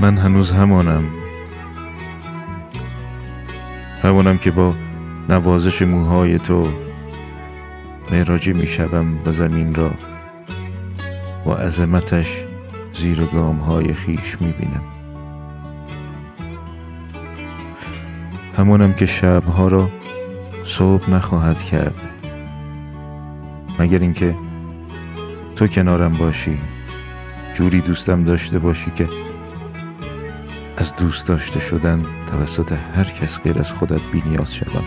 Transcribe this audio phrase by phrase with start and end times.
[0.00, 1.04] من هنوز همانم.
[4.02, 4.74] همانم که با
[5.28, 6.68] نوازش موهای تو
[8.12, 9.90] معراجی می شوم و زمین را
[11.44, 12.44] با عظمتش
[12.94, 14.82] زیر گام های خیش می بینم
[18.56, 19.90] همانم که شبها را
[20.64, 22.08] صبح نخواهد کرد.
[23.78, 24.34] مگر اینکه
[25.56, 26.58] تو کنارم باشی
[27.54, 29.08] جوری دوستم داشته باشی که
[30.90, 34.84] از دوست داشته شدن توسط هر کس غیر از خودت بی نیاز شوم.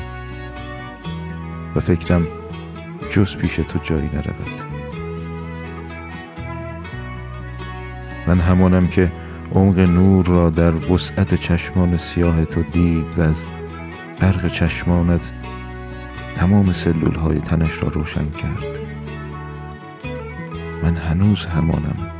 [1.75, 2.27] و فکرم
[3.11, 4.61] جز پیش تو جایی نرود.
[8.27, 9.11] من همانم که
[9.55, 13.45] عمق نور را در وسعت چشمان سیاه تو دید و از
[14.19, 15.31] برق چشمانت
[16.35, 18.79] تمام سلول های تنش را روشن کرد.
[20.83, 22.12] من هنوز همانم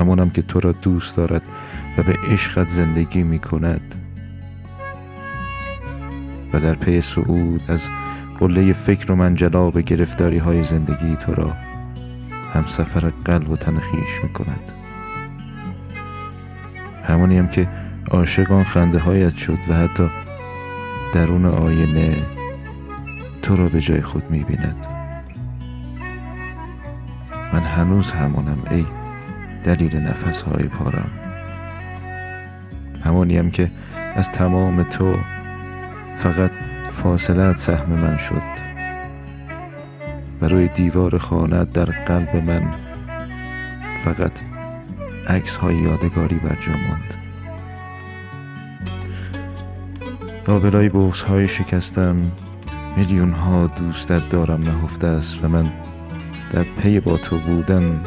[0.00, 1.42] همانم که تو را دوست دارد
[1.98, 3.94] و به عشقت زندگی می کند.
[6.52, 7.88] و در پی صعود از
[8.38, 11.52] قله فکر و منجلا به گرفتاری های زندگی تو را
[12.54, 14.72] هم سفر قلب و تنخیش می کند.
[17.04, 17.68] همانیم که
[18.10, 20.10] عاشقان خنده هایت شد و حتی
[21.14, 22.16] درون آینه
[23.42, 24.86] تو را به جای خود می بیند.
[27.52, 28.99] من هنوز همانم ای
[29.64, 31.10] دلیل نفس های پارم
[33.04, 33.70] همانیم که
[34.14, 35.16] از تمام تو
[36.16, 36.50] فقط
[36.90, 38.70] فاصلت سهم من شد.
[40.40, 42.62] و روی دیوار خانه در قلب من
[44.04, 44.32] فقط
[45.28, 47.14] عکس های یادگاری بر جا ماند.
[50.48, 52.16] لابلای بغز های شکستم
[52.96, 55.70] میلیون ها دوستت دارم نهفته است و من
[56.50, 58.00] در پی با تو بودن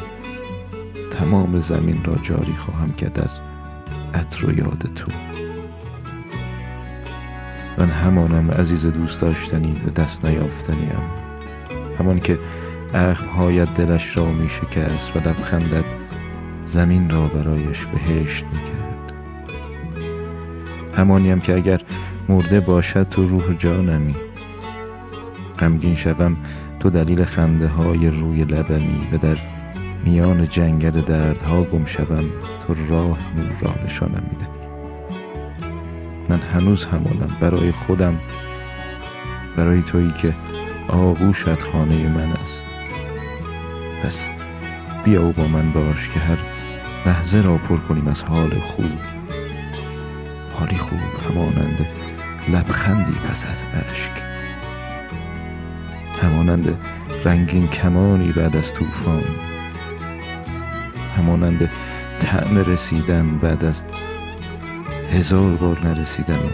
[1.13, 3.39] تمام زمین را جاری خواهم کرد از
[4.13, 5.11] عطر و یاد تو.
[7.77, 10.91] من همانم عزیز دوست داشتنی و دست نیافتنیم.
[11.99, 12.39] همان که
[13.37, 15.85] هایت دلش را می شکست و لبخندت
[16.65, 19.13] زمین را برایش بهشت می کرد.
[20.97, 21.81] همانیم که اگر
[22.29, 24.15] مرده باشد تو روح جانمی.
[25.59, 26.37] غمگین شوم
[26.79, 29.37] تو دلیل خنده های روی لبمی و در
[30.03, 32.25] میان جنگل دردها گم شوم
[32.67, 34.47] تو راه نور را نشانم میده
[36.29, 38.19] من هنوز همانم برای خودم
[39.57, 40.33] برای تویی که
[40.87, 42.65] آغوشت خانه من است.
[44.03, 44.25] پس
[45.03, 46.37] بیا و با من باش که هر
[47.05, 48.99] لحظه را پر کنیم از حال خوب.
[50.53, 50.99] حالی خوب
[51.29, 51.85] همانند
[52.49, 54.11] لبخندی پس از عشق
[56.21, 56.77] همانند
[57.25, 59.52] رنگین کمانی بعد از طوفان.
[61.23, 61.69] همانند
[62.21, 63.81] طعم رسیدن بعد از
[65.11, 66.49] هزار بار نرسیدن و